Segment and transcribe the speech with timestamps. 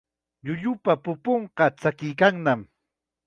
[0.45, 2.61] Llullupa pupunqa tsakiykannam.